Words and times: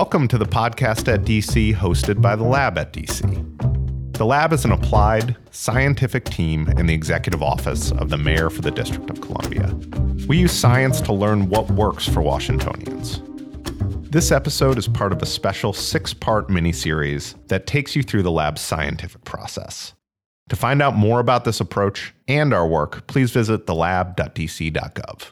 Welcome 0.00 0.28
to 0.28 0.38
the 0.38 0.46
podcast 0.46 1.12
at 1.12 1.24
DC 1.24 1.74
hosted 1.74 2.22
by 2.22 2.34
the 2.34 2.42
Lab 2.42 2.78
at 2.78 2.90
DC. 2.94 4.16
The 4.16 4.24
Lab 4.24 4.50
is 4.54 4.64
an 4.64 4.72
applied, 4.72 5.36
scientific 5.50 6.24
team 6.24 6.68
in 6.78 6.86
the 6.86 6.94
executive 6.94 7.42
office 7.42 7.92
of 7.92 8.08
the 8.08 8.16
Mayor 8.16 8.48
for 8.48 8.62
the 8.62 8.70
District 8.70 9.10
of 9.10 9.20
Columbia. 9.20 9.74
We 10.26 10.38
use 10.38 10.52
science 10.52 11.02
to 11.02 11.12
learn 11.12 11.50
what 11.50 11.70
works 11.72 12.08
for 12.08 12.22
Washingtonians. 12.22 13.20
This 14.10 14.32
episode 14.32 14.78
is 14.78 14.88
part 14.88 15.12
of 15.12 15.20
a 15.20 15.26
special 15.26 15.74
six 15.74 16.14
part 16.14 16.48
mini-series 16.48 17.34
that 17.48 17.66
takes 17.66 17.94
you 17.94 18.02
through 18.02 18.22
the 18.22 18.32
lab's 18.32 18.62
scientific 18.62 19.24
process. 19.24 19.92
To 20.48 20.56
find 20.56 20.80
out 20.80 20.96
more 20.96 21.20
about 21.20 21.44
this 21.44 21.60
approach 21.60 22.14
and 22.26 22.54
our 22.54 22.66
work, 22.66 23.06
please 23.06 23.32
visit 23.32 23.66
thelab.dc.gov. 23.66 25.24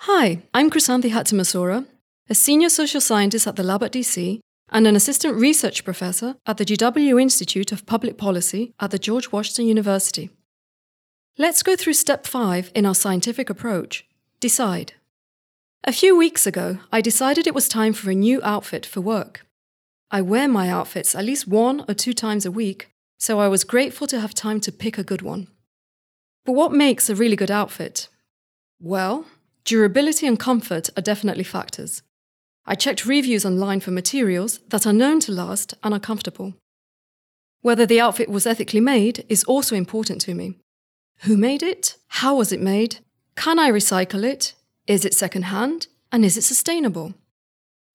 Hi, 0.00 0.42
I'm 0.52 0.70
Chrysanthi 0.70 1.10
Hatzimasoura, 1.10 1.86
a 2.30 2.34
senior 2.34 2.68
social 2.68 3.00
scientist 3.00 3.48
at 3.48 3.56
the 3.56 3.62
lab 3.64 3.82
at 3.82 3.92
DC 3.92 4.38
and 4.68 4.86
an 4.86 4.94
assistant 4.94 5.34
research 5.34 5.84
professor 5.84 6.36
at 6.46 6.58
the 6.58 6.64
GW 6.64 7.20
Institute 7.20 7.72
of 7.72 7.86
Public 7.86 8.16
Policy 8.16 8.72
at 8.78 8.92
the 8.92 9.00
George 9.00 9.32
Washington 9.32 9.66
University. 9.66 10.30
Let's 11.36 11.64
go 11.64 11.74
through 11.74 11.94
step 11.94 12.28
five 12.28 12.70
in 12.72 12.86
our 12.86 12.94
scientific 12.94 13.50
approach 13.50 14.06
decide. 14.38 14.94
A 15.84 15.92
few 15.92 16.16
weeks 16.16 16.46
ago, 16.46 16.78
I 16.92 17.00
decided 17.00 17.46
it 17.46 17.54
was 17.54 17.68
time 17.68 17.92
for 17.92 18.10
a 18.10 18.14
new 18.14 18.40
outfit 18.42 18.86
for 18.86 19.00
work. 19.00 19.44
I 20.10 20.22
wear 20.22 20.48
my 20.48 20.70
outfits 20.70 21.14
at 21.14 21.24
least 21.24 21.48
one 21.48 21.84
or 21.88 21.94
two 21.94 22.12
times 22.12 22.46
a 22.46 22.50
week, 22.50 22.90
so 23.18 23.40
I 23.40 23.48
was 23.48 23.64
grateful 23.64 24.06
to 24.06 24.20
have 24.20 24.34
time 24.34 24.60
to 24.60 24.72
pick 24.72 24.96
a 24.96 25.04
good 25.04 25.22
one. 25.22 25.48
But 26.46 26.52
what 26.52 26.72
makes 26.72 27.10
a 27.10 27.14
really 27.14 27.36
good 27.36 27.50
outfit? 27.50 28.08
Well, 28.80 29.26
Durability 29.64 30.26
and 30.26 30.38
comfort 30.38 30.88
are 30.96 31.02
definitely 31.02 31.44
factors. 31.44 32.02
I 32.66 32.74
checked 32.74 33.06
reviews 33.06 33.44
online 33.44 33.80
for 33.80 33.90
materials 33.90 34.60
that 34.68 34.86
are 34.86 34.92
known 34.92 35.20
to 35.20 35.32
last 35.32 35.74
and 35.82 35.92
are 35.94 36.00
comfortable. 36.00 36.54
Whether 37.62 37.86
the 37.86 38.00
outfit 38.00 38.28
was 38.28 38.46
ethically 38.46 38.80
made 38.80 39.24
is 39.28 39.44
also 39.44 39.74
important 39.74 40.20
to 40.22 40.34
me. 40.34 40.58
Who 41.22 41.36
made 41.36 41.62
it? 41.62 41.96
How 42.08 42.36
was 42.36 42.52
it 42.52 42.60
made? 42.60 42.98
Can 43.36 43.58
I 43.58 43.70
recycle 43.70 44.24
it? 44.24 44.54
Is 44.86 45.04
it 45.04 45.14
secondhand? 45.14 45.86
And 46.12 46.24
is 46.24 46.36
it 46.36 46.42
sustainable? 46.42 47.14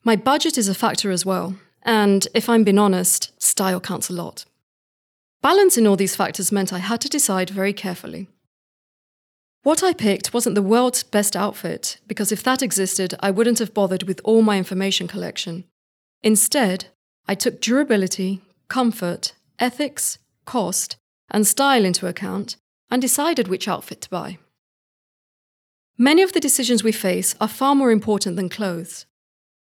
My 0.03 0.16
budget 0.16 0.57
is 0.57 0.69
a 0.69 0.75
factor 0.75 1.09
as 1.11 1.25
well, 1.25 1.55
and 1.81 2.27
if 2.33 2.47
I'm 2.47 2.63
being 2.63 2.79
honest, 2.79 3.31
style 3.41 3.79
counts 3.79 4.09
a 4.09 4.13
lot. 4.13 4.45
Balancing 5.41 5.88
all 5.88 5.95
these 5.95 6.16
factors 6.16 6.52
meant 6.52 6.72
I 6.72 6.77
had 6.77 7.02
to 7.02 7.09
decide 7.09 7.50
very 7.50 7.73
carefully. 7.73 8.27
What 9.66 9.81
I 9.81 9.94
picked 9.94 10.31
wasn't 10.31 10.53
the 10.53 10.61
world's 10.61 11.02
best 11.02 11.35
outfit, 11.35 11.97
because 12.05 12.31
if 12.31 12.44
that 12.44 12.61
existed, 12.61 13.16
I 13.19 13.31
wouldn't 13.31 13.58
have 13.58 13.73
bothered 13.73 14.03
with 14.03 14.22
all 14.23 14.44
my 14.44 14.59
information 14.59 15.07
collection. 15.07 15.63
Instead, 16.22 16.85
I 17.27 17.33
took 17.33 17.61
durability, 17.61 18.44
comfort, 18.67 19.33
ethics, 19.57 20.19
cost, 20.45 20.97
and 21.31 21.47
style 21.47 21.83
into 21.83 22.05
account 22.05 22.57
and 22.91 23.02
decided 23.02 23.47
which 23.47 23.67
outfit 23.67 24.02
to 24.02 24.09
buy. 24.11 24.38
Many 25.97 26.22
of 26.22 26.33
the 26.33 26.39
decisions 26.39 26.83
we 26.83 26.91
face 26.91 27.33
are 27.41 27.47
far 27.47 27.73
more 27.73 27.89
important 27.89 28.35
than 28.35 28.50
clothes, 28.50 29.07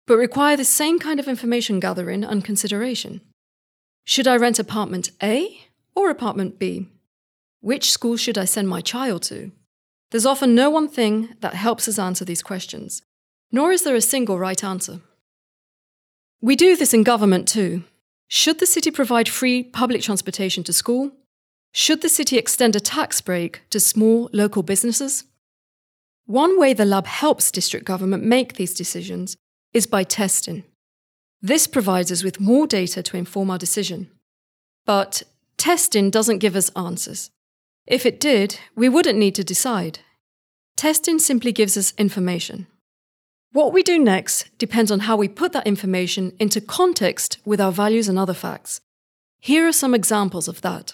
but 0.05 0.17
require 0.17 0.57
the 0.57 0.65
same 0.65 0.99
kind 0.99 1.17
of 1.17 1.29
information 1.29 1.79
gathering 1.79 2.25
and 2.25 2.43
consideration. 2.43 3.21
Should 4.03 4.27
I 4.27 4.35
rent 4.35 4.59
apartment 4.59 5.11
A 5.23 5.61
or 5.95 6.09
apartment 6.09 6.59
B? 6.59 6.89
Which 7.61 7.89
school 7.89 8.17
should 8.17 8.37
I 8.37 8.43
send 8.43 8.67
my 8.67 8.81
child 8.81 9.23
to? 9.23 9.53
There's 10.13 10.27
often 10.27 10.53
no 10.53 10.69
one 10.69 10.89
thing 10.89 11.29
that 11.39 11.55
helps 11.55 11.87
us 11.87 11.97
answer 11.97 12.23
these 12.23 12.43
questions, 12.43 13.01
nor 13.51 13.71
is 13.71 13.81
there 13.81 13.95
a 13.95 13.99
single 14.01 14.37
right 14.37 14.63
answer. 14.63 14.99
We 16.39 16.55
do 16.55 16.75
this 16.75 16.93
in 16.93 17.01
government 17.01 17.47
too. 17.47 17.83
Should 18.27 18.59
the 18.59 18.67
city 18.67 18.91
provide 18.91 19.27
free 19.27 19.63
public 19.63 20.03
transportation 20.03 20.63
to 20.65 20.71
school? 20.71 21.13
Should 21.71 22.03
the 22.03 22.09
city 22.09 22.37
extend 22.37 22.75
a 22.75 22.79
tax 22.79 23.21
break 23.21 23.63
to 23.71 23.79
small 23.79 24.29
local 24.33 24.61
businesses? 24.61 25.23
One 26.27 26.59
way 26.59 26.73
the 26.73 26.85
lab 26.85 27.07
helps 27.07 27.49
district 27.49 27.87
government 27.87 28.23
make 28.23 28.53
these 28.53 28.75
decisions 28.75 29.35
is 29.73 29.87
by 29.87 30.03
testing. 30.03 30.63
This 31.41 31.65
provides 31.65 32.11
us 32.11 32.23
with 32.23 32.39
more 32.39 32.67
data 32.67 33.01
to 33.01 33.17
inform 33.17 33.49
our 33.49 33.57
decision. 33.57 34.11
But 34.85 35.23
testing 35.57 36.11
doesn't 36.11 36.37
give 36.37 36.55
us 36.55 36.69
answers. 36.75 37.31
If 37.85 38.05
it 38.05 38.19
did, 38.19 38.59
we 38.75 38.87
wouldn't 38.87 39.19
need 39.19 39.35
to 39.35 39.43
decide. 39.43 39.99
Testing 40.75 41.19
simply 41.19 41.51
gives 41.51 41.77
us 41.77 41.93
information. 41.97 42.67
What 43.51 43.73
we 43.73 43.83
do 43.83 43.99
next 43.99 44.49
depends 44.57 44.89
on 44.89 45.01
how 45.01 45.15
we 45.15 45.27
put 45.27 45.51
that 45.51 45.67
information 45.67 46.33
into 46.39 46.59
context 46.59 47.37
with 47.45 47.61
our 47.61 47.71
values 47.71 48.09
and 48.09 48.17
other 48.17 48.33
facts. 48.33 48.81
Here 49.39 49.67
are 49.67 49.73
some 49.73 49.93
examples 49.93 50.47
of 50.47 50.61
that. 50.61 50.93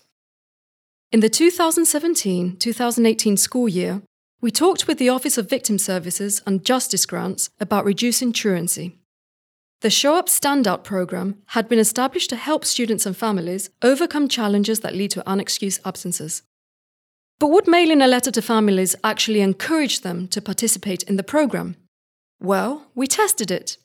In 1.11 1.21
the 1.21 1.29
2017 1.29 2.57
2018 2.57 3.37
school 3.37 3.69
year, 3.69 4.01
we 4.41 4.51
talked 4.51 4.87
with 4.87 4.97
the 4.97 5.09
Office 5.09 5.37
of 5.37 5.49
Victim 5.49 5.77
Services 5.77 6.41
and 6.45 6.65
Justice 6.65 7.05
Grants 7.05 7.49
about 7.59 7.85
reducing 7.85 8.33
truancy. 8.33 8.97
The 9.81 9.89
Show 9.89 10.15
Up 10.15 10.27
Standout 10.27 10.83
program 10.83 11.37
had 11.47 11.69
been 11.69 11.79
established 11.79 12.29
to 12.31 12.35
help 12.35 12.65
students 12.65 13.05
and 13.05 13.15
families 13.15 13.69
overcome 13.81 14.27
challenges 14.27 14.81
that 14.81 14.95
lead 14.95 15.11
to 15.11 15.23
unexcused 15.23 15.79
absences. 15.85 16.43
But 17.39 17.51
would 17.51 17.67
mailing 17.67 18.01
a 18.01 18.07
letter 18.07 18.31
to 18.31 18.41
families 18.41 18.95
actually 19.03 19.41
encourage 19.41 20.01
them 20.01 20.27
to 20.29 20.41
participate 20.41 21.03
in 21.03 21.15
the 21.15 21.23
program? 21.23 21.77
Well, 22.41 22.87
we 22.95 23.07
tested 23.07 23.49
it. 23.49 23.77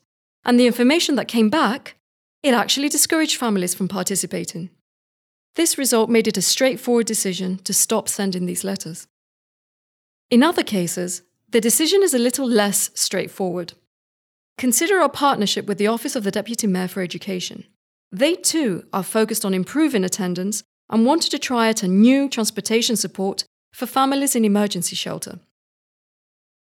And 0.44 0.58
the 0.58 0.66
information 0.66 1.14
that 1.14 1.28
came 1.28 1.50
back, 1.50 1.94
it 2.42 2.52
actually 2.52 2.88
discouraged 2.88 3.36
families 3.36 3.74
from 3.74 3.88
participating. 3.88 4.70
This 5.54 5.78
result 5.78 6.10
made 6.10 6.26
it 6.26 6.36
a 6.36 6.42
straightforward 6.42 7.06
decision 7.06 7.58
to 7.58 7.72
stop 7.72 8.08
sending 8.08 8.46
these 8.46 8.64
letters. 8.64 9.06
In 10.30 10.42
other 10.42 10.64
cases, 10.64 11.22
the 11.48 11.60
decision 11.60 12.02
is 12.02 12.12
a 12.12 12.18
little 12.18 12.48
less 12.48 12.90
straightforward. 12.94 13.74
Consider 14.58 14.98
our 14.98 15.08
partnership 15.08 15.66
with 15.66 15.78
the 15.78 15.86
Office 15.86 16.16
of 16.16 16.24
the 16.24 16.32
Deputy 16.32 16.66
Mayor 16.66 16.88
for 16.88 17.02
Education. 17.02 17.64
They 18.10 18.34
too 18.34 18.84
are 18.92 19.04
focused 19.04 19.44
on 19.44 19.54
improving 19.54 20.04
attendance 20.04 20.64
and 20.90 21.06
wanted 21.06 21.30
to 21.30 21.38
try 21.38 21.68
out 21.68 21.82
a 21.82 21.88
new 21.88 22.28
transportation 22.28 22.96
support 22.96 23.44
for 23.72 23.86
families 23.86 24.36
in 24.36 24.44
emergency 24.44 24.96
shelter. 24.96 25.40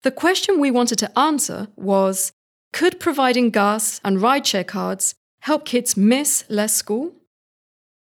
The 0.04 0.12
question 0.12 0.60
we 0.60 0.72
wanted 0.72 0.98
to 1.00 1.20
answer 1.20 1.68
was 1.76 2.32
Could 2.74 3.00
providing 3.00 3.50
gas 3.50 4.02
and 4.04 4.18
rideshare 4.18 4.66
cards 4.66 5.14
help 5.42 5.66
kids 5.66 5.96
miss 5.96 6.44
less 6.50 6.76
school? 6.76 7.14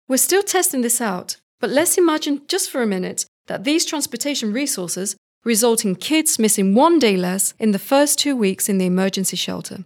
We're 0.07 0.17
still 0.17 0.43
testing 0.43 0.81
this 0.81 1.01
out, 1.01 1.37
but 1.59 1.69
let's 1.69 1.97
imagine 1.97 2.41
just 2.47 2.69
for 2.69 2.81
a 2.81 2.87
minute 2.87 3.25
that 3.47 3.63
these 3.63 3.85
transportation 3.85 4.53
resources 4.53 5.15
result 5.43 5.85
in 5.85 5.95
kids 5.95 6.37
missing 6.37 6.75
one 6.75 6.99
day 6.99 7.17
less 7.17 7.53
in 7.57 7.71
the 7.71 7.79
first 7.79 8.19
two 8.19 8.35
weeks 8.35 8.69
in 8.69 8.77
the 8.77 8.85
emergency 8.85 9.37
shelter. 9.37 9.85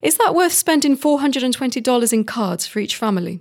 Is 0.00 0.16
that 0.18 0.34
worth 0.34 0.52
spending 0.52 0.96
$420 0.96 2.12
in 2.12 2.24
cards 2.24 2.66
for 2.66 2.80
each 2.80 2.96
family? 2.96 3.40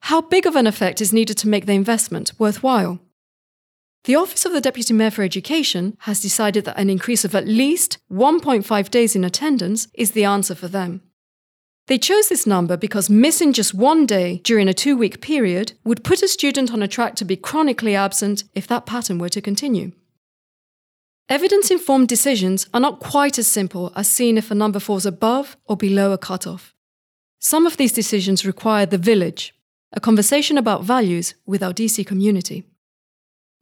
How 0.00 0.20
big 0.20 0.46
of 0.46 0.56
an 0.56 0.66
effect 0.66 1.00
is 1.00 1.12
needed 1.12 1.36
to 1.38 1.48
make 1.48 1.66
the 1.66 1.72
investment 1.72 2.32
worthwhile? 2.38 2.98
The 4.04 4.16
Office 4.16 4.46
of 4.46 4.52
the 4.52 4.60
Deputy 4.60 4.94
Mayor 4.94 5.10
for 5.10 5.22
Education 5.22 5.96
has 6.00 6.20
decided 6.20 6.64
that 6.64 6.78
an 6.78 6.88
increase 6.88 7.24
of 7.24 7.34
at 7.34 7.46
least 7.46 7.98
1.5 8.10 8.90
days 8.90 9.14
in 9.14 9.24
attendance 9.24 9.88
is 9.94 10.12
the 10.12 10.24
answer 10.24 10.54
for 10.54 10.68
them. 10.68 11.02
They 11.88 11.98
chose 11.98 12.28
this 12.28 12.46
number 12.46 12.76
because 12.76 13.08
missing 13.10 13.52
just 13.52 13.74
one 13.74 14.06
day 14.06 14.40
during 14.44 14.68
a 14.68 14.74
two 14.74 14.96
week 14.96 15.20
period 15.20 15.72
would 15.84 16.04
put 16.04 16.22
a 16.22 16.28
student 16.28 16.72
on 16.72 16.82
a 16.82 16.88
track 16.88 17.16
to 17.16 17.24
be 17.24 17.36
chronically 17.36 17.94
absent 17.94 18.44
if 18.54 18.66
that 18.66 18.86
pattern 18.86 19.18
were 19.18 19.30
to 19.30 19.40
continue. 19.40 19.92
Evidence 21.30 21.70
informed 21.70 22.08
decisions 22.08 22.66
are 22.72 22.80
not 22.80 23.00
quite 23.00 23.38
as 23.38 23.46
simple 23.46 23.92
as 23.96 24.08
seeing 24.08 24.38
if 24.38 24.50
a 24.50 24.54
number 24.54 24.78
falls 24.78 25.04
above 25.04 25.56
or 25.66 25.76
below 25.76 26.12
a 26.12 26.18
cutoff. 26.18 26.74
Some 27.38 27.66
of 27.66 27.76
these 27.76 27.92
decisions 27.92 28.46
require 28.46 28.86
the 28.86 28.98
village, 28.98 29.54
a 29.92 30.00
conversation 30.00 30.58
about 30.58 30.84
values 30.84 31.34
with 31.46 31.62
our 31.62 31.72
DC 31.72 32.06
community. 32.06 32.64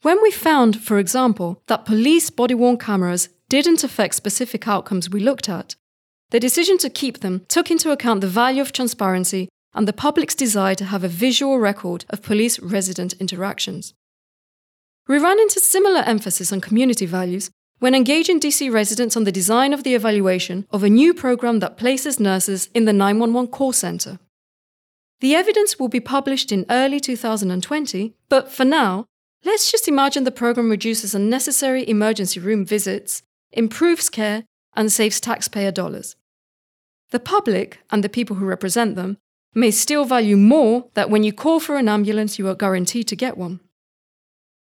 When 0.02 0.22
we 0.22 0.30
found, 0.30 0.82
for 0.82 0.98
example, 0.98 1.62
that 1.66 1.84
police 1.84 2.30
body 2.30 2.54
worn 2.54 2.78
cameras 2.78 3.28
didn't 3.48 3.84
affect 3.84 4.14
specific 4.14 4.66
outcomes 4.66 5.10
we 5.10 5.20
looked 5.20 5.48
at, 5.48 5.76
the 6.30 6.40
decision 6.40 6.78
to 6.78 6.90
keep 6.90 7.20
them 7.20 7.44
took 7.48 7.70
into 7.70 7.92
account 7.92 8.20
the 8.20 8.26
value 8.26 8.60
of 8.60 8.72
transparency 8.72 9.48
and 9.74 9.86
the 9.86 9.92
public's 9.92 10.34
desire 10.34 10.74
to 10.74 10.84
have 10.86 11.04
a 11.04 11.08
visual 11.08 11.58
record 11.58 12.04
of 12.10 12.22
police 12.22 12.58
resident 12.58 13.12
interactions. 13.14 13.94
We 15.06 15.18
ran 15.18 15.38
into 15.38 15.60
similar 15.60 16.00
emphasis 16.00 16.52
on 16.52 16.60
community 16.60 17.06
values 17.06 17.50
when 17.78 17.94
engaging 17.94 18.40
DC 18.40 18.72
residents 18.72 19.16
on 19.16 19.24
the 19.24 19.32
design 19.32 19.72
of 19.72 19.84
the 19.84 19.94
evaluation 19.94 20.66
of 20.70 20.82
a 20.82 20.90
new 20.90 21.14
program 21.14 21.60
that 21.60 21.76
places 21.76 22.18
nurses 22.18 22.68
in 22.74 22.86
the 22.86 22.92
911 22.92 23.50
call 23.52 23.72
center. 23.72 24.18
The 25.20 25.34
evidence 25.34 25.78
will 25.78 25.88
be 25.88 26.00
published 26.00 26.52
in 26.52 26.66
early 26.68 27.00
2020, 27.00 28.14
but 28.28 28.52
for 28.52 28.64
now, 28.64 29.06
let's 29.44 29.70
just 29.70 29.88
imagine 29.88 30.24
the 30.24 30.30
program 30.30 30.70
reduces 30.70 31.14
unnecessary 31.14 31.88
emergency 31.88 32.38
room 32.40 32.64
visits, 32.64 33.22
improves 33.52 34.08
care, 34.10 34.44
and 34.74 34.92
saves 34.92 35.20
taxpayer 35.20 35.72
dollars. 35.72 36.16
the 37.10 37.20
public 37.20 37.78
and 37.90 38.02
the 38.02 38.08
people 38.08 38.36
who 38.36 38.44
represent 38.44 38.96
them 38.96 39.16
may 39.54 39.70
still 39.70 40.04
value 40.04 40.36
more 40.36 40.90
that 40.94 41.08
when 41.08 41.22
you 41.24 41.32
call 41.32 41.60
for 41.60 41.76
an 41.76 41.88
ambulance, 41.88 42.38
you 42.38 42.48
are 42.48 42.54
guaranteed 42.54 43.08
to 43.08 43.16
get 43.16 43.38
one. 43.38 43.60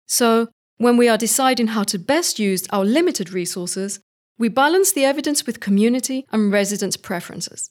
So, 0.07 0.47
when 0.77 0.97
we 0.97 1.09
are 1.09 1.17
deciding 1.17 1.67
how 1.67 1.83
to 1.83 1.99
best 1.99 2.39
use 2.39 2.65
our 2.71 2.85
limited 2.85 3.31
resources, 3.33 3.99
we 4.37 4.47
balance 4.47 4.93
the 4.93 5.03
evidence 5.05 5.45
with 5.45 5.59
community 5.59 6.25
and 6.31 6.51
resident 6.51 7.01
preferences. 7.03 7.69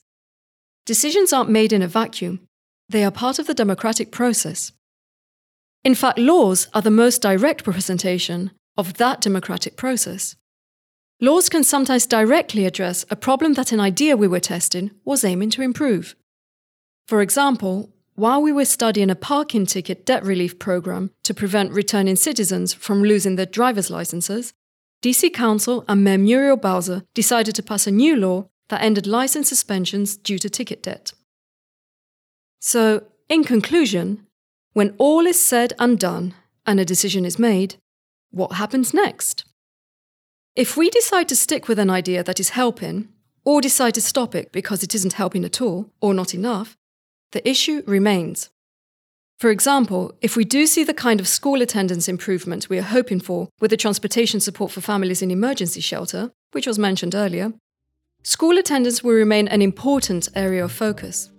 Decisions 0.84 1.32
aren't 1.32 1.50
made 1.50 1.72
in 1.72 1.82
a 1.82 1.88
vacuum, 1.88 2.40
they 2.88 3.05
are 3.05 3.11
part 3.11 3.38
of 3.38 3.46
the 3.46 3.55
democratic 3.55 4.11
process. 4.11 4.73
In 5.85 5.94
fact, 5.94 6.19
laws 6.19 6.69
are 6.75 6.82
the 6.82 6.90
most 6.90 7.23
direct 7.23 7.67
representation 7.67 8.50
of 8.76 8.94
that 8.94 9.20
democratic 9.20 9.76
process. 9.76 10.37
Laws 11.20 11.49
can 11.49 11.64
sometimes 11.64 12.06
directly 12.06 12.64
address 12.64 13.05
a 13.11 13.17
problem 13.17 13.55
that 13.55 13.73
an 13.73 13.81
idea 13.81 14.17
we 14.17 14.29
were 14.29 14.40
testing 14.40 14.93
was 15.05 15.25
aiming 15.25 15.50
to 15.50 15.62
improve. 15.62 16.14
For 17.08 17.23
example, 17.23 17.90
while 18.14 18.43
we 18.43 18.52
were 18.52 18.64
studying 18.64 19.11
a 19.11 19.17
parking 19.17 19.67
ticket 19.67 20.05
debt 20.05 20.25
relief 20.25 20.58
program 20.58 21.11
to 21.25 21.35
prevent 21.35 21.73
returning 21.73 22.17
citizens 22.17 22.75
from 22.75 23.02
losing 23.02 23.37
their 23.37 23.46
driver's 23.46 23.90
licenses, 23.90 24.52
DC 25.02 25.32
Council 25.32 25.85
and 25.88 26.02
Mayor 26.02 26.19
Muriel 26.19 26.56
Bowser 26.56 27.05
decided 27.14 27.55
to 27.55 27.62
pass 27.62 27.87
a 27.87 27.93
new 27.93 28.17
law 28.17 28.49
that 28.69 28.82
ended 28.82 29.06
license 29.06 29.49
suspensions 29.49 30.17
due 30.17 30.38
to 30.38 30.50
ticket 30.50 30.82
debt. 30.82 31.12
So, 32.60 33.05
in 33.28 33.44
conclusion, 33.44 34.26
when 34.72 34.94
all 34.99 35.26
is 35.26 35.40
said 35.40 35.72
and 35.78 35.99
done 35.99 36.34
and 36.66 36.81
a 36.81 36.84
decision 36.84 37.25
is 37.25 37.38
made, 37.38 37.76
what 38.31 38.52
happens 38.52 38.93
next? 38.93 39.44
If 40.56 40.76
we 40.76 40.90
decide 40.90 41.28
to 41.28 41.37
stick 41.37 41.69
with 41.69 41.78
an 41.78 41.90
idea 41.90 42.25
that 42.25 42.40
is 42.40 42.50
helping, 42.50 43.08
or 43.44 43.62
decide 43.62 43.94
to 43.94 44.00
stop 44.02 44.34
it 44.34 44.52
because 44.52 44.82
it 44.82 44.94
isn't 44.94 45.14
helping 45.14 45.44
at 45.44 45.60
all 45.62 45.90
or 46.02 46.12
not 46.12 46.34
enough, 46.34 46.76
the 47.32 47.49
issue 47.49 47.82
remains. 47.87 48.50
For 49.38 49.50
example, 49.50 50.12
if 50.20 50.37
we 50.37 50.44
do 50.44 50.66
see 50.66 50.84
the 50.84 50.93
kind 50.93 51.20
of 51.20 51.28
school 51.28 51.62
attendance 51.62 52.08
improvement 52.08 52.69
we 52.69 52.78
are 52.78 52.82
hoping 52.82 53.20
for 53.20 53.49
with 53.61 53.70
the 53.70 53.76
transportation 53.76 54.40
support 54.40 54.72
for 54.72 54.81
families 54.81 55.22
in 55.22 55.31
emergency 55.31 55.81
shelter, 55.81 56.32
which 56.52 56.66
was 56.66 56.78
mentioned 56.78 57.14
earlier, 57.14 57.52
school 58.22 58.58
attendance 58.58 59.02
will 59.02 59.14
remain 59.14 59.49
an 59.49 59.62
important 59.62 60.28
area 60.34 60.64
of 60.64 60.72
focus. 60.72 61.31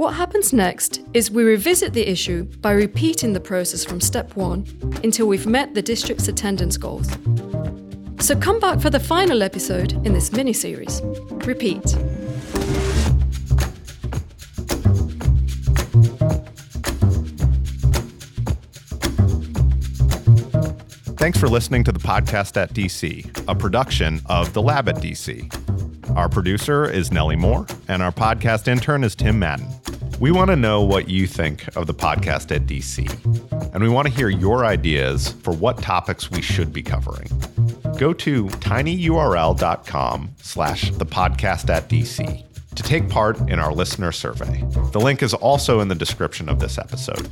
What 0.00 0.14
happens 0.14 0.54
next 0.54 1.02
is 1.12 1.30
we 1.30 1.42
revisit 1.42 1.92
the 1.92 2.10
issue 2.10 2.44
by 2.62 2.72
repeating 2.72 3.34
the 3.34 3.38
process 3.38 3.84
from 3.84 4.00
step 4.00 4.34
one 4.34 4.64
until 5.04 5.26
we've 5.26 5.46
met 5.46 5.74
the 5.74 5.82
district's 5.82 6.26
attendance 6.26 6.78
goals. 6.78 7.06
So 8.18 8.34
come 8.34 8.60
back 8.60 8.80
for 8.80 8.88
the 8.88 8.98
final 8.98 9.42
episode 9.42 9.92
in 10.06 10.14
this 10.14 10.32
mini 10.32 10.54
series. 10.54 11.02
Repeat. 11.44 11.82
Thanks 21.18 21.38
for 21.38 21.46
listening 21.46 21.84
to 21.84 21.92
the 21.92 22.00
podcast 22.00 22.56
at 22.56 22.72
DC, 22.72 23.44
a 23.46 23.54
production 23.54 24.22
of 24.24 24.54
The 24.54 24.62
Lab 24.62 24.88
at 24.88 24.94
DC. 24.94 26.16
Our 26.16 26.30
producer 26.30 26.90
is 26.90 27.12
Nellie 27.12 27.36
Moore, 27.36 27.66
and 27.86 28.02
our 28.02 28.12
podcast 28.12 28.66
intern 28.66 29.04
is 29.04 29.14
Tim 29.14 29.38
Madden. 29.38 29.79
We 30.20 30.30
want 30.32 30.50
to 30.50 30.56
know 30.56 30.82
what 30.82 31.08
you 31.08 31.26
think 31.26 31.74
of 31.78 31.86
the 31.86 31.94
podcast 31.94 32.54
at 32.54 32.66
DC, 32.66 33.08
and 33.72 33.82
we 33.82 33.88
want 33.88 34.06
to 34.06 34.12
hear 34.12 34.28
your 34.28 34.66
ideas 34.66 35.32
for 35.42 35.54
what 35.54 35.78
topics 35.78 36.30
we 36.30 36.42
should 36.42 36.74
be 36.74 36.82
covering. 36.82 37.26
Go 37.96 38.12
to 38.12 38.44
tinyurl.com 38.44 40.34
slash 40.42 40.90
the 40.90 41.06
podcast 41.06 41.70
at 41.70 41.88
DC 41.88 42.44
to 42.74 42.82
take 42.82 43.08
part 43.08 43.38
in 43.48 43.58
our 43.58 43.72
listener 43.72 44.12
survey. 44.12 44.62
The 44.92 45.00
link 45.00 45.22
is 45.22 45.32
also 45.32 45.80
in 45.80 45.88
the 45.88 45.94
description 45.94 46.50
of 46.50 46.60
this 46.60 46.76
episode. 46.76 47.26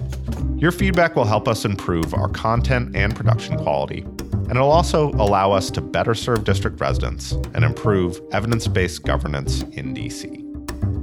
Your 0.59 0.73
feedback 0.73 1.15
will 1.15 1.27
help 1.27 1.47
us 1.47 1.67
improve 1.67 2.15
our 2.15 2.31
content 2.31 2.97
and 2.97 3.15
production 3.15 3.59
quality, 3.59 4.01
and 4.01 4.53
it'll 4.53 4.71
also 4.71 5.11
allow 5.11 5.53
us 5.53 5.71
to 5.73 5.83
better 5.83 6.15
serve 6.15 6.45
district 6.45 6.81
residents 6.81 7.33
and 7.53 7.67
improve 7.67 8.19
evidence 8.33 8.67
based 8.67 9.03
governance 9.03 9.61
in 9.73 9.95
DC. 9.95 10.43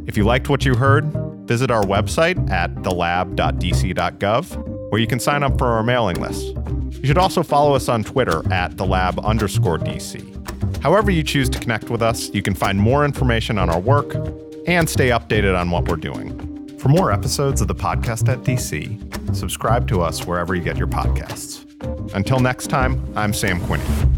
If 0.09 0.17
you 0.17 0.23
liked 0.23 0.49
what 0.49 0.65
you 0.65 0.73
heard, 0.73 1.24
visit 1.45 1.71
our 1.71 1.83
website 1.83 2.49
at 2.49 2.73
thelab.dc.gov, 2.75 4.45
where 4.91 5.01
you 5.01 5.07
can 5.07 5.19
sign 5.19 5.43
up 5.43 5.57
for 5.57 5.67
our 5.67 5.83
mailing 5.83 6.19
list. 6.19 6.55
You 7.01 7.07
should 7.07 7.17
also 7.17 7.43
follow 7.43 7.75
us 7.75 7.89
on 7.89 8.03
Twitter 8.03 8.41
at 8.51 8.71
thelab 8.71 9.23
underscore 9.23 9.77
DC. 9.77 10.31
However, 10.81 11.11
you 11.11 11.23
choose 11.23 11.49
to 11.49 11.59
connect 11.59 11.89
with 11.89 12.01
us, 12.01 12.29
you 12.33 12.41
can 12.41 12.53
find 12.53 12.79
more 12.79 13.05
information 13.05 13.57
on 13.57 13.69
our 13.69 13.79
work 13.79 14.15
and 14.67 14.89
stay 14.89 15.09
updated 15.09 15.59
on 15.59 15.71
what 15.71 15.87
we're 15.87 15.95
doing. 15.95 16.77
For 16.77 16.89
more 16.89 17.11
episodes 17.11 17.61
of 17.61 17.67
the 17.67 17.75
podcast 17.75 18.29
at 18.29 18.39
DC, 18.39 19.35
subscribe 19.35 19.87
to 19.87 20.01
us 20.01 20.25
wherever 20.25 20.53
you 20.53 20.63
get 20.63 20.77
your 20.77 20.87
podcasts. 20.87 21.65
Until 22.13 22.39
next 22.39 22.67
time, 22.67 23.01
I'm 23.15 23.33
Sam 23.33 23.59
Quinney. 23.61 24.14